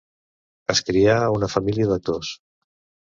[0.75, 2.33] Es crià en una família d'actors.